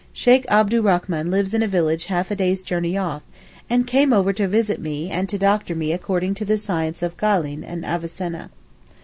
Sheykh 0.13 0.47
Abdurrachman 0.47 1.29
lives 1.29 1.53
in 1.53 1.61
a 1.61 1.67
village 1.67 2.05
half 2.05 2.31
a 2.31 2.35
day's 2.35 2.63
journey 2.63 2.97
off, 2.97 3.21
and 3.69 3.85
came 3.85 4.11
over 4.11 4.33
to 4.33 4.47
visit 4.47 4.81
me 4.81 5.11
and 5.11 5.29
to 5.29 5.37
doctor 5.37 5.75
me 5.75 5.91
according 5.91 6.33
to 6.33 6.43
the 6.45 6.57
science 6.57 7.03
of 7.03 7.17
Galen 7.17 7.63
and 7.63 7.85
Avicenna. 7.85 8.49